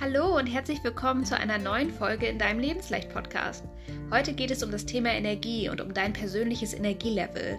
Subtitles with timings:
[0.00, 3.66] Hallo und herzlich willkommen zu einer neuen Folge in deinem Lebensleicht-Podcast.
[4.10, 7.58] Heute geht es um das Thema Energie und um dein persönliches Energielevel.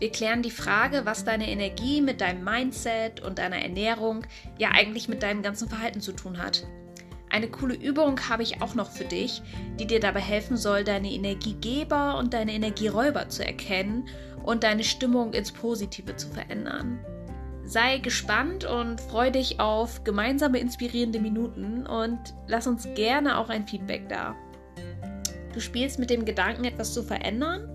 [0.00, 4.26] Wir klären die Frage, was deine Energie mit deinem Mindset und deiner Ernährung,
[4.58, 6.66] ja eigentlich mit deinem ganzen Verhalten zu tun hat.
[7.30, 9.40] Eine coole Übung habe ich auch noch für dich,
[9.78, 14.08] die dir dabei helfen soll, deine Energiegeber und deine Energieräuber zu erkennen
[14.42, 16.98] und deine Stimmung ins Positive zu verändern.
[17.66, 23.66] Sei gespannt und freu dich auf gemeinsame inspirierende Minuten und lass uns gerne auch ein
[23.66, 24.36] Feedback da.
[25.52, 27.68] Du spielst mit dem Gedanken, etwas zu verändern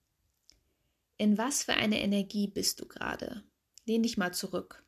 [1.18, 3.44] In was für eine Energie bist du gerade?
[3.84, 4.86] Lehn dich mal zurück.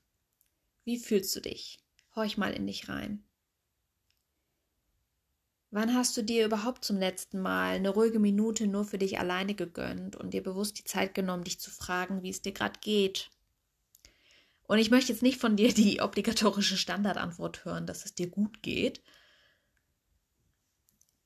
[0.87, 1.79] Wie fühlst du dich?
[2.17, 3.23] Horch mal in dich rein.
[5.71, 9.55] Wann hast du dir überhaupt zum letzten Mal eine ruhige Minute nur für dich alleine
[9.55, 13.31] gegönnt und dir bewusst die Zeit genommen, dich zu fragen, wie es dir gerade geht?
[14.63, 18.63] Und ich möchte jetzt nicht von dir die obligatorische Standardantwort hören, dass es dir gut
[18.63, 19.03] geht.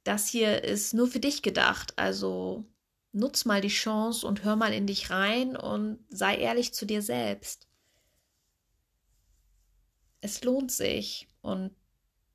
[0.03, 2.67] Das hier ist nur für dich gedacht, also
[3.13, 7.03] nutz mal die Chance und hör mal in dich rein und sei ehrlich zu dir
[7.03, 7.69] selbst.
[10.21, 11.75] Es lohnt sich und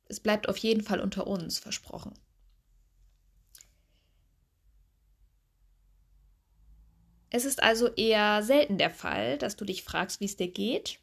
[0.05, 2.13] es bleibt auf jeden Fall unter uns, versprochen.
[7.29, 10.99] Es ist also eher selten der Fall, dass du dich fragst, wie es dir geht.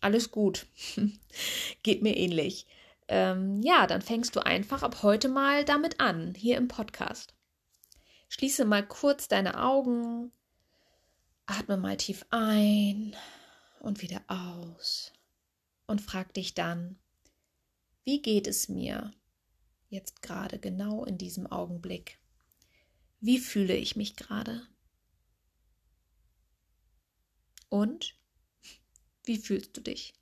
[0.00, 0.66] Alles gut.
[1.84, 2.66] geht mir ähnlich.
[3.06, 7.33] Ähm, ja, dann fängst du einfach ab heute mal damit an, hier im Podcast.
[8.28, 10.32] Schließe mal kurz deine Augen,
[11.46, 13.16] atme mal tief ein
[13.80, 15.12] und wieder aus
[15.86, 16.98] und frag dich dann,
[18.04, 19.12] wie geht es mir
[19.88, 22.18] jetzt gerade genau in diesem Augenblick?
[23.20, 24.66] Wie fühle ich mich gerade?
[27.68, 28.14] Und
[29.24, 30.14] wie fühlst du dich?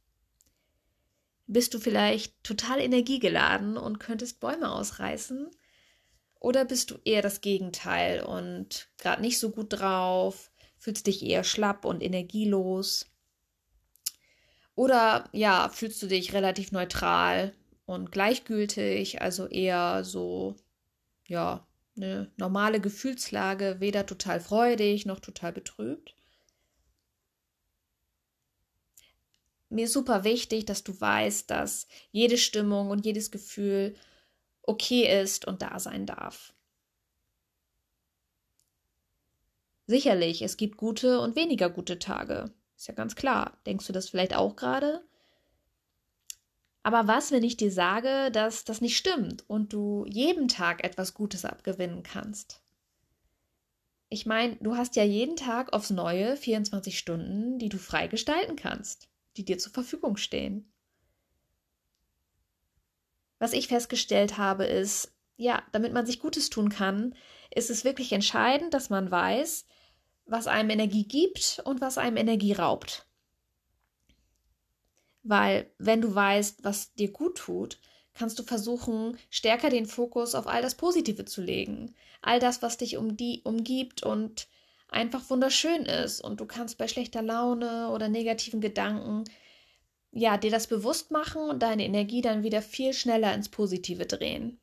[1.46, 5.50] Bist du vielleicht total energiegeladen und könntest Bäume ausreißen?
[6.42, 11.44] Oder bist du eher das Gegenteil und gerade nicht so gut drauf, fühlst dich eher
[11.44, 13.06] schlapp und energielos?
[14.74, 17.54] Oder ja, fühlst du dich relativ neutral
[17.86, 20.56] und gleichgültig, also eher so,
[21.28, 21.64] ja,
[21.96, 26.16] eine normale Gefühlslage, weder total freudig noch total betrübt?
[29.68, 33.94] Mir ist super wichtig, dass du weißt, dass jede Stimmung und jedes Gefühl
[34.62, 36.52] okay ist und da sein darf.
[39.86, 42.52] Sicherlich, es gibt gute und weniger gute Tage.
[42.76, 43.58] Ist ja ganz klar.
[43.66, 45.04] Denkst du das vielleicht auch gerade?
[46.82, 51.14] Aber was, wenn ich dir sage, dass das nicht stimmt und du jeden Tag etwas
[51.14, 52.60] Gutes abgewinnen kannst?
[54.08, 58.56] Ich meine, du hast ja jeden Tag aufs Neue 24 Stunden, die du frei gestalten
[58.56, 60.71] kannst, die dir zur Verfügung stehen.
[63.42, 67.16] Was ich festgestellt habe, ist, ja, damit man sich Gutes tun kann,
[67.52, 69.66] ist es wirklich entscheidend, dass man weiß,
[70.26, 73.04] was einem Energie gibt und was einem Energie raubt.
[75.24, 77.80] Weil wenn du weißt, was dir gut tut,
[78.14, 81.96] kannst du versuchen, stärker den Fokus auf all das Positive zu legen.
[82.20, 84.46] All das, was dich um die umgibt und
[84.86, 86.20] einfach wunderschön ist.
[86.20, 89.24] Und du kannst bei schlechter Laune oder negativen Gedanken
[90.12, 94.60] ja, dir das bewusst machen und deine Energie dann wieder viel schneller ins Positive drehen.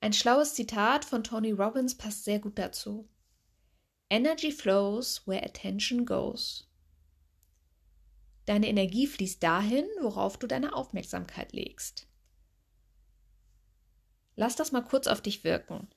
[0.00, 3.08] Ein schlaues Zitat von Tony Robbins passt sehr gut dazu.
[4.10, 6.68] Energy flows where attention goes.
[8.46, 12.06] Deine Energie fließt dahin, worauf du deine Aufmerksamkeit legst.
[14.36, 15.88] Lass das mal kurz auf dich wirken.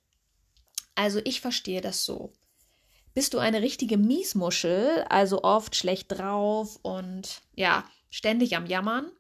[0.96, 2.34] Also ich verstehe das so.
[3.18, 9.12] Bist du eine richtige Miesmuschel, also oft schlecht drauf und ja, ständig am Jammern?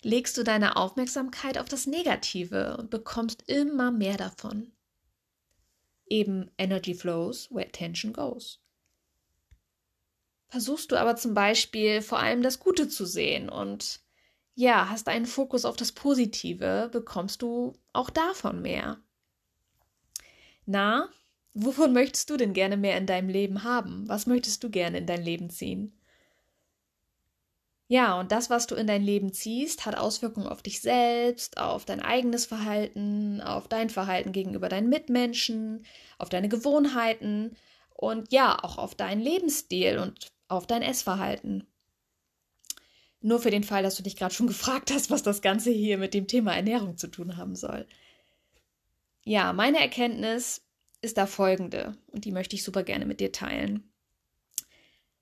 [0.00, 4.72] Legst du deine Aufmerksamkeit auf das Negative und bekommst immer mehr davon.
[6.06, 8.58] Eben Energy flows where attention goes.
[10.48, 14.00] Versuchst du aber zum Beispiel vor allem das Gute zu sehen und
[14.54, 18.96] ja, hast einen Fokus auf das Positive, bekommst du auch davon mehr.
[20.64, 21.10] Na,
[21.56, 24.08] wovon möchtest du denn gerne mehr in deinem Leben haben?
[24.08, 25.98] Was möchtest du gerne in dein Leben ziehen?
[27.88, 31.84] Ja, und das, was du in dein Leben ziehst, hat Auswirkungen auf dich selbst, auf
[31.84, 35.86] dein eigenes Verhalten, auf dein Verhalten gegenüber deinen Mitmenschen,
[36.18, 37.56] auf deine Gewohnheiten
[37.94, 41.66] und ja, auch auf deinen Lebensstil und auf dein Essverhalten.
[43.20, 45.96] Nur für den Fall, dass du dich gerade schon gefragt hast, was das Ganze hier
[45.96, 47.86] mit dem Thema Ernährung zu tun haben soll.
[49.22, 50.65] Ja, meine Erkenntnis
[51.02, 53.92] ist da folgende und die möchte ich super gerne mit dir teilen.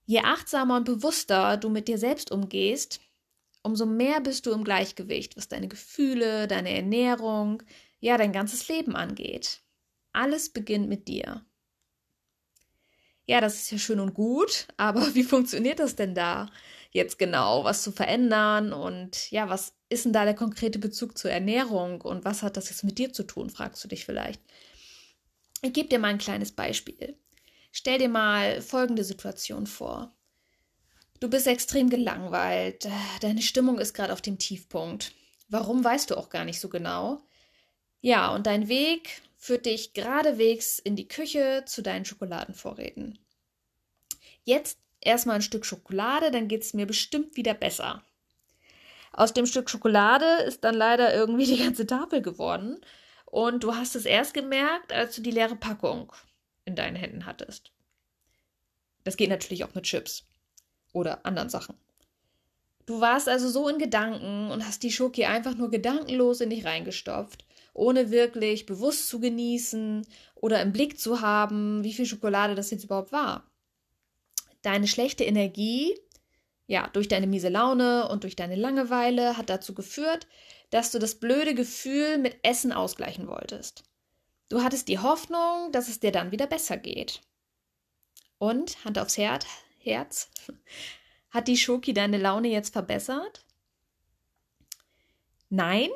[0.06, 3.00] Je achtsamer und bewusster du mit dir selbst umgehst,
[3.62, 7.62] umso mehr bist du im Gleichgewicht, was deine Gefühle, deine Ernährung,
[8.00, 9.62] ja, dein ganzes Leben angeht.
[10.12, 11.44] Alles beginnt mit dir.
[13.26, 16.50] Ja, das ist ja schön und gut, aber wie funktioniert das denn da
[16.90, 21.30] jetzt genau, was zu verändern und ja, was ist denn da der konkrete Bezug zur
[21.30, 24.40] Ernährung und was hat das jetzt mit dir zu tun, fragst du dich vielleicht.
[25.64, 27.16] Ich gebe dir mal ein kleines Beispiel.
[27.72, 30.14] Stell dir mal folgende Situation vor.
[31.20, 32.86] Du bist extrem gelangweilt,
[33.22, 35.14] deine Stimmung ist gerade auf dem Tiefpunkt.
[35.48, 37.22] Warum weißt du auch gar nicht so genau?
[38.02, 43.18] Ja, und dein Weg führt dich geradewegs in die Küche zu deinen Schokoladenvorräten.
[44.42, 48.04] Jetzt erstmal ein Stück Schokolade, dann geht es mir bestimmt wieder besser.
[49.12, 52.84] Aus dem Stück Schokolade ist dann leider irgendwie die ganze Tafel geworden.
[53.34, 56.12] Und du hast es erst gemerkt, als du die leere Packung
[56.64, 57.72] in deinen Händen hattest.
[59.02, 60.28] Das geht natürlich auch mit Chips
[60.92, 61.74] oder anderen Sachen.
[62.86, 66.64] Du warst also so in Gedanken und hast die Schoki einfach nur gedankenlos in dich
[66.64, 70.06] reingestopft, ohne wirklich bewusst zu genießen
[70.36, 73.50] oder im Blick zu haben, wie viel Schokolade das jetzt überhaupt war.
[74.62, 75.98] Deine schlechte Energie,
[76.66, 80.26] ja, durch deine miese Laune und durch deine Langeweile hat dazu geführt,
[80.70, 83.84] dass du das blöde Gefühl mit Essen ausgleichen wolltest.
[84.48, 87.20] Du hattest die Hoffnung, dass es dir dann wieder besser geht.
[88.38, 89.46] Und, Hand aufs Herz,
[89.78, 90.30] Herz,
[91.30, 93.44] hat die Schoki deine Laune jetzt verbessert?
[95.48, 95.90] Nein?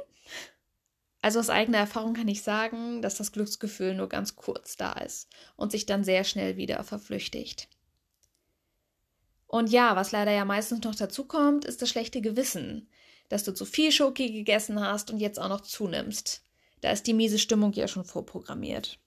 [1.20, 5.28] Also aus eigener Erfahrung kann ich sagen, dass das Glücksgefühl nur ganz kurz da ist
[5.56, 7.68] und sich dann sehr schnell wieder verflüchtigt.
[9.48, 12.88] Und ja, was leider ja meistens noch dazu kommt, ist das schlechte Gewissen,
[13.30, 16.42] dass du zu viel Schoki gegessen hast und jetzt auch noch zunimmst.
[16.82, 18.98] Da ist die miese Stimmung ja schon vorprogrammiert.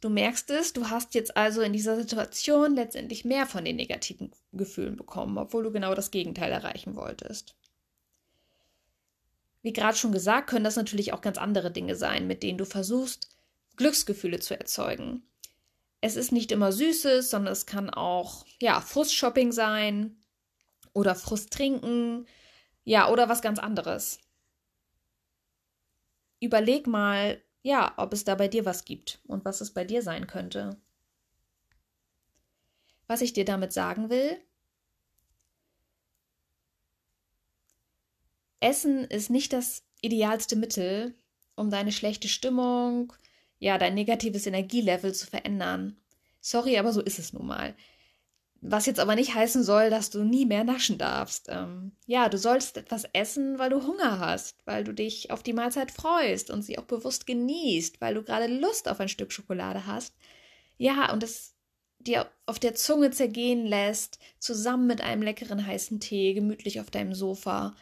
[0.00, 4.32] Du merkst es, du hast jetzt also in dieser Situation letztendlich mehr von den negativen
[4.52, 7.54] Gefühlen bekommen, obwohl du genau das Gegenteil erreichen wolltest.
[9.62, 12.66] Wie gerade schon gesagt, können das natürlich auch ganz andere Dinge sein, mit denen du
[12.66, 13.30] versuchst,
[13.76, 15.22] Glücksgefühle zu erzeugen.
[16.04, 20.18] Es ist nicht immer Süßes, sondern es kann auch ja, Frustshopping sein
[20.92, 22.26] oder Frust trinken,
[22.84, 24.18] ja, oder was ganz anderes.
[26.40, 30.02] Überleg mal, ja, ob es da bei dir was gibt und was es bei dir
[30.02, 30.76] sein könnte.
[33.06, 34.36] Was ich dir damit sagen will,
[38.60, 41.14] Essen ist nicht das idealste Mittel,
[41.56, 43.14] um deine schlechte Stimmung,
[43.64, 45.96] ja, dein negatives Energielevel zu verändern.
[46.42, 47.74] Sorry, aber so ist es nun mal.
[48.60, 51.46] Was jetzt aber nicht heißen soll, dass du nie mehr naschen darfst.
[51.48, 55.54] Ähm, ja, du sollst etwas essen, weil du Hunger hast, weil du dich auf die
[55.54, 59.86] Mahlzeit freust und sie auch bewusst genießt, weil du gerade Lust auf ein Stück Schokolade
[59.86, 60.14] hast.
[60.76, 61.54] Ja, und es
[61.98, 67.14] dir auf der Zunge zergehen lässt, zusammen mit einem leckeren heißen Tee, gemütlich auf deinem
[67.14, 67.74] Sofa.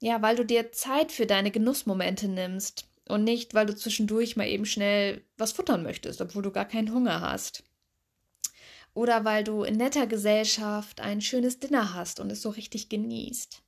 [0.00, 4.48] Ja, weil du dir Zeit für deine Genussmomente nimmst und nicht, weil du zwischendurch mal
[4.48, 7.64] eben schnell was futtern möchtest, obwohl du gar keinen Hunger hast
[8.94, 13.60] oder weil du in netter Gesellschaft ein schönes Dinner hast und es so richtig genießt.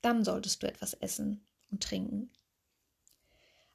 [0.00, 2.30] Dann solltest du etwas essen und trinken.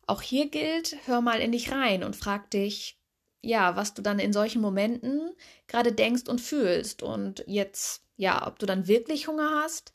[0.08, 2.98] Auch hier gilt, hör mal in dich rein und frag dich,
[3.42, 5.32] ja, was du dann in solchen Momenten
[5.68, 9.94] gerade denkst und fühlst und jetzt, ja, ob du dann wirklich Hunger hast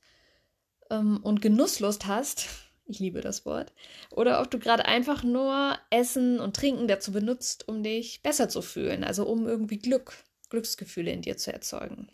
[0.90, 2.48] ähm, und Genusslust hast
[2.86, 3.72] ich liebe das Wort,
[4.10, 8.62] oder ob du gerade einfach nur Essen und Trinken dazu benutzt, um dich besser zu
[8.62, 10.14] fühlen, also um irgendwie Glück,
[10.50, 12.08] Glücksgefühle in dir zu erzeugen.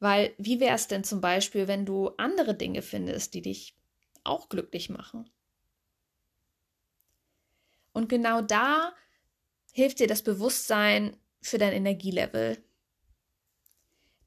[0.00, 3.74] Weil wie wäre es denn zum Beispiel, wenn du andere Dinge findest, die dich
[4.22, 5.28] auch glücklich machen?
[7.92, 8.92] Und genau da
[9.72, 12.58] hilft dir das Bewusstsein für dein Energielevel,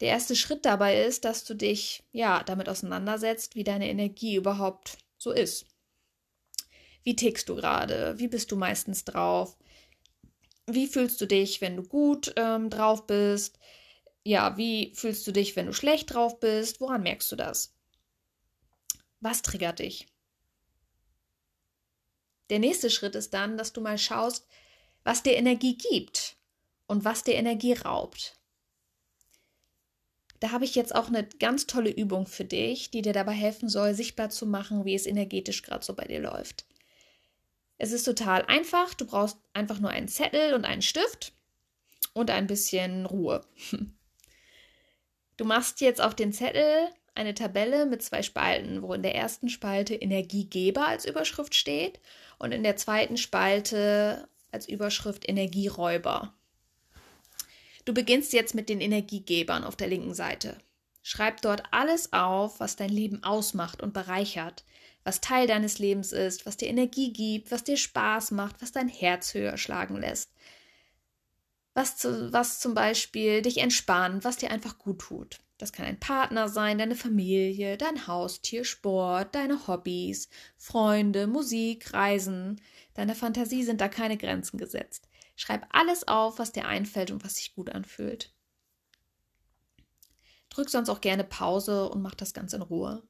[0.01, 4.97] der erste Schritt dabei ist, dass du dich ja damit auseinandersetzt, wie deine Energie überhaupt
[5.17, 5.65] so ist.
[7.03, 8.19] Wie tickst du gerade?
[8.19, 9.57] Wie bist du meistens drauf?
[10.67, 13.57] Wie fühlst du dich, wenn du gut ähm, drauf bist?
[14.23, 16.79] ja, wie fühlst du dich, wenn du schlecht drauf bist?
[16.79, 17.75] Woran merkst du das?
[19.19, 20.07] Was triggert dich?
[22.49, 24.47] Der nächste Schritt ist dann, dass du mal schaust,
[25.03, 26.35] was dir Energie gibt
[26.85, 28.39] und was dir Energie raubt.
[30.41, 33.69] Da habe ich jetzt auch eine ganz tolle Übung für dich, die dir dabei helfen
[33.69, 36.65] soll, sichtbar zu machen, wie es energetisch gerade so bei dir läuft.
[37.77, 38.95] Es ist total einfach.
[38.95, 41.33] Du brauchst einfach nur einen Zettel und einen Stift
[42.13, 43.45] und ein bisschen Ruhe.
[45.37, 49.49] Du machst jetzt auf den Zettel eine Tabelle mit zwei Spalten, wo in der ersten
[49.49, 51.99] Spalte Energiegeber als Überschrift steht
[52.37, 56.33] und in der zweiten Spalte als Überschrift Energieräuber.
[57.85, 60.57] Du beginnst jetzt mit den Energiegebern auf der linken Seite.
[61.01, 64.63] Schreib dort alles auf, was dein Leben ausmacht und bereichert,
[65.03, 68.87] was Teil deines Lebens ist, was dir Energie gibt, was dir Spaß macht, was dein
[68.87, 70.31] Herz höher schlagen lässt,
[71.73, 75.39] was, zu, was zum Beispiel dich entspannt, was dir einfach gut tut.
[75.57, 82.59] Das kann ein Partner sein, deine Familie, dein Haustier, Sport, deine Hobbys, Freunde, Musik, Reisen.
[82.95, 85.07] Deiner Fantasie sind da keine Grenzen gesetzt.
[85.35, 88.33] Schreib alles auf, was dir einfällt und was sich gut anfühlt.
[90.49, 93.03] Drück sonst auch gerne Pause und mach das ganz in Ruhe.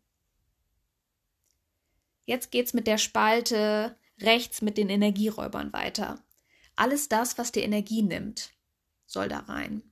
[2.26, 6.24] Jetzt geht's mit der Spalte rechts mit den Energieräubern weiter.
[6.76, 8.52] Alles das, was dir Energie nimmt,
[9.06, 9.84] soll da rein.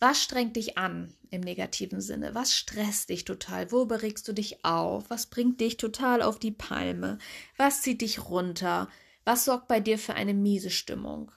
[0.00, 2.34] Was strengt dich an im negativen Sinne?
[2.34, 3.70] Was stresst dich total?
[3.70, 5.10] Wo beregst du dich auf?
[5.10, 7.18] Was bringt dich total auf die Palme?
[7.58, 8.88] Was zieht dich runter?
[9.24, 11.30] Was sorgt bei dir für eine miese Stimmung?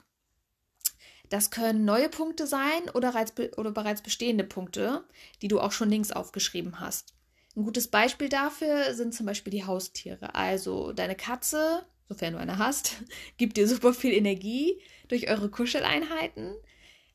[1.34, 3.12] Das können neue Punkte sein oder,
[3.56, 5.02] oder bereits bestehende Punkte,
[5.42, 7.12] die du auch schon links aufgeschrieben hast.
[7.56, 10.36] Ein gutes Beispiel dafür sind zum Beispiel die Haustiere.
[10.36, 13.02] Also deine Katze, sofern du eine hast,
[13.36, 16.54] gibt dir super viel Energie durch eure Kuscheleinheiten.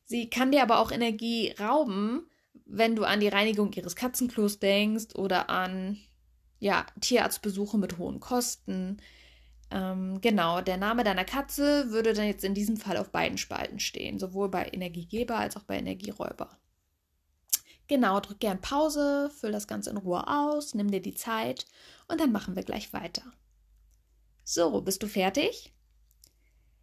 [0.03, 2.29] Sie kann dir aber auch Energie rauben,
[2.65, 5.97] wenn du an die Reinigung ihres Katzenklos denkst oder an
[6.59, 8.97] ja, Tierarztbesuche mit hohen Kosten
[9.71, 13.79] ähm, genau, der Name deiner Katze würde dann jetzt in diesem Fall auf beiden Spalten
[13.79, 16.57] stehen, sowohl bei Energiegeber als auch bei Energieräuber.
[17.87, 21.65] Genau, drück gern Pause, füll das Ganze in Ruhe aus, nimm dir die Zeit
[22.07, 23.23] und dann machen wir gleich weiter.
[24.43, 25.73] So, bist du fertig?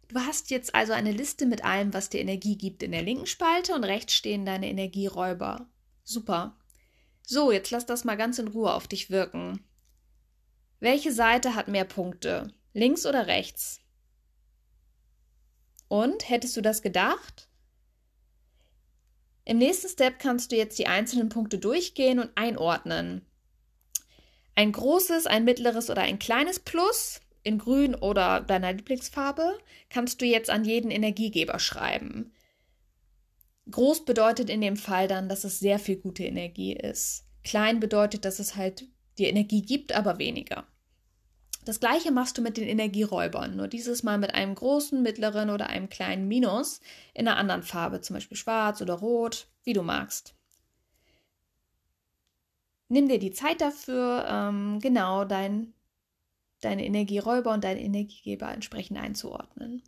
[0.07, 3.25] Du hast jetzt also eine Liste mit allem, was dir Energie gibt in der linken
[3.25, 5.67] Spalte und rechts stehen deine Energieräuber.
[6.03, 6.57] Super.
[7.23, 9.65] So, jetzt lass das mal ganz in Ruhe auf dich wirken.
[10.79, 12.53] Welche Seite hat mehr Punkte?
[12.73, 13.81] Links oder rechts?
[15.87, 17.47] Und hättest du das gedacht?
[19.45, 23.25] Im nächsten Step kannst du jetzt die einzelnen Punkte durchgehen und einordnen.
[24.55, 29.57] Ein großes, ein mittleres oder ein kleines Plus in grün oder deiner Lieblingsfarbe
[29.89, 32.33] kannst du jetzt an jeden Energiegeber schreiben.
[33.71, 37.25] Groß bedeutet in dem Fall dann, dass es sehr viel gute Energie ist.
[37.43, 38.85] Klein bedeutet, dass es halt
[39.17, 40.67] die Energie gibt, aber weniger.
[41.67, 45.67] Das gleiche machst du mit den Energieräubern, nur dieses Mal mit einem großen, mittleren oder
[45.67, 46.79] einem kleinen Minus
[47.13, 50.33] in einer anderen Farbe, zum Beispiel schwarz oder rot, wie du magst.
[52.87, 55.73] Nimm dir die Zeit dafür, ähm, genau dein,
[56.61, 59.83] deine Energieräuber und deine Energiegeber entsprechend einzuordnen.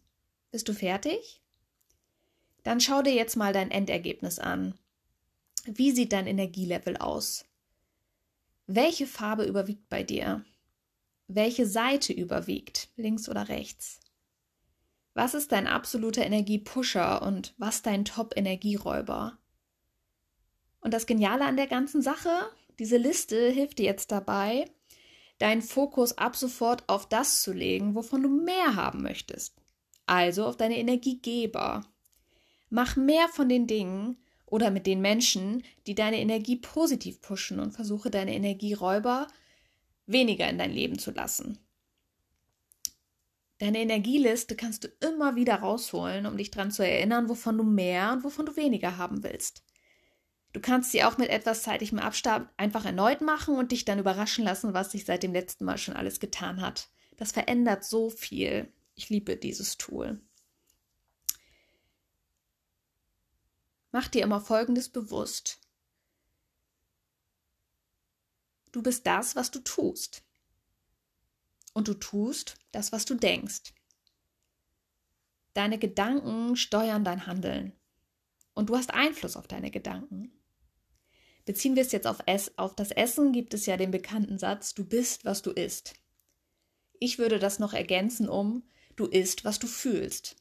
[0.51, 1.39] Bist du fertig?
[2.63, 4.73] Dann schau dir jetzt mal dein Endergebnis an.
[5.63, 7.45] Wie sieht dein Energielevel aus?
[8.67, 10.43] Welche Farbe überwiegt bei dir?
[11.31, 13.99] Welche Seite überwiegt, links oder rechts?
[15.13, 19.37] Was ist dein absoluter Energiepusher und was dein Top-Energieräuber?
[20.81, 22.31] Und das Geniale an der ganzen Sache,
[22.79, 24.65] diese Liste hilft dir jetzt dabei,
[25.37, 29.55] deinen Fokus ab sofort auf das zu legen, wovon du mehr haben möchtest.
[30.07, 31.85] Also auf deine Energiegeber.
[32.71, 34.17] Mach mehr von den Dingen
[34.47, 39.27] oder mit den Menschen, die deine Energie positiv pushen und versuche deine Energieräuber
[40.11, 41.59] weniger in dein Leben zu lassen.
[43.59, 48.13] Deine Energieliste kannst du immer wieder rausholen, um dich daran zu erinnern, wovon du mehr
[48.13, 49.63] und wovon du weniger haben willst.
[50.53, 54.45] Du kannst sie auch mit etwas zeitigem Abstand einfach erneut machen und dich dann überraschen
[54.45, 56.89] lassen, was sich seit dem letzten Mal schon alles getan hat.
[57.17, 58.71] Das verändert so viel.
[58.95, 60.21] Ich liebe dieses Tool.
[63.91, 65.59] Mach dir immer Folgendes bewusst.
[68.71, 70.23] Du bist das, was du tust.
[71.73, 73.73] Und du tust das, was du denkst.
[75.53, 77.73] Deine Gedanken steuern dein Handeln.
[78.53, 80.31] Und du hast Einfluss auf deine Gedanken.
[81.45, 84.75] Beziehen wir es jetzt auf, es, auf das Essen, gibt es ja den bekannten Satz,
[84.75, 85.93] du bist, was du isst.
[86.99, 88.63] Ich würde das noch ergänzen um,
[88.95, 90.35] du isst, was du fühlst.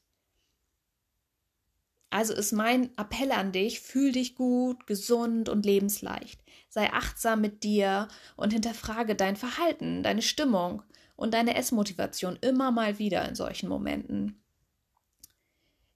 [2.10, 6.40] Also ist mein Appell an dich, fühl dich gut, gesund und lebensleicht.
[6.68, 10.82] Sei achtsam mit dir und hinterfrage dein Verhalten, deine Stimmung
[11.16, 14.42] und deine Essmotivation immer mal wieder in solchen Momenten.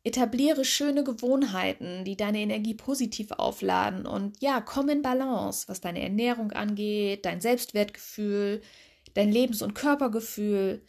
[0.04, 6.02] Etabliere schöne Gewohnheiten, die deine Energie positiv aufladen und ja, komm in Balance, was deine
[6.02, 8.62] Ernährung angeht, dein Selbstwertgefühl,
[9.14, 10.82] dein Lebens- und Körpergefühl.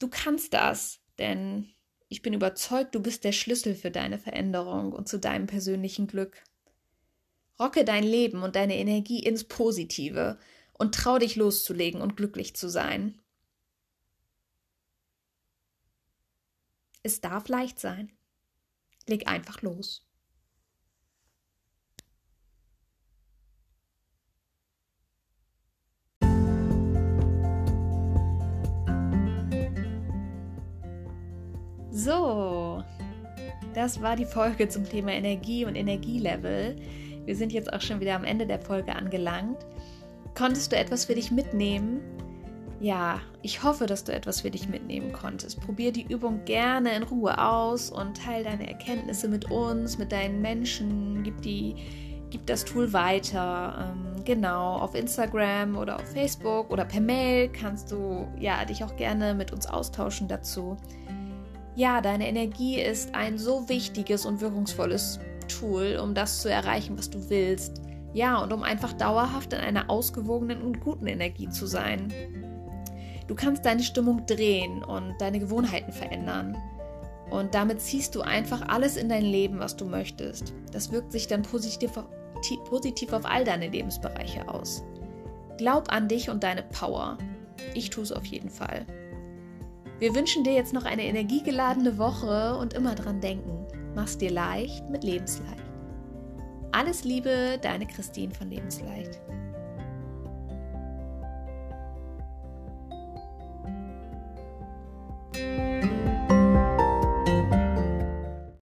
[0.00, 1.70] Du kannst das, denn
[2.08, 6.42] ich bin überzeugt, du bist der Schlüssel für deine Veränderung und zu deinem persönlichen Glück.
[7.60, 10.38] Rocke dein Leben und deine Energie ins Positive
[10.72, 13.20] und trau dich loszulegen und glücklich zu sein.
[17.02, 18.12] Es darf leicht sein.
[19.06, 20.04] Leg einfach los.
[31.90, 32.84] So,
[33.74, 36.76] das war die Folge zum Thema Energie und Energielevel.
[37.28, 39.58] Wir sind jetzt auch schon wieder am Ende der Folge angelangt.
[40.34, 42.00] Konntest du etwas für dich mitnehmen?
[42.80, 45.60] Ja, ich hoffe, dass du etwas für dich mitnehmen konntest.
[45.60, 50.40] Probier die Übung gerne in Ruhe aus und teile deine Erkenntnisse mit uns, mit deinen
[50.40, 51.22] Menschen.
[51.22, 51.74] Gib, die,
[52.30, 53.92] gib das Tool weiter.
[53.92, 58.96] Ähm, genau, auf Instagram oder auf Facebook oder per Mail kannst du ja, dich auch
[58.96, 60.78] gerne mit uns austauschen dazu.
[61.76, 67.10] Ja, deine Energie ist ein so wichtiges und wirkungsvolles Tool, um das zu erreichen, was
[67.10, 67.82] du willst.
[68.14, 72.12] Ja, und um einfach dauerhaft in einer ausgewogenen und guten Energie zu sein.
[73.26, 76.56] Du kannst deine Stimmung drehen und deine Gewohnheiten verändern.
[77.30, 80.54] Und damit ziehst du einfach alles in dein Leben, was du möchtest.
[80.72, 82.06] Das wirkt sich dann positiv auf,
[82.64, 84.82] positiv auf all deine Lebensbereiche aus.
[85.58, 87.18] Glaub an dich und deine Power.
[87.74, 88.86] Ich tue es auf jeden Fall.
[89.98, 93.66] Wir wünschen dir jetzt noch eine energiegeladene Woche und immer dran denken.
[93.98, 95.60] Mach's dir leicht mit Lebensleicht.
[96.70, 99.20] Alles Liebe, deine Christine von Lebensleicht.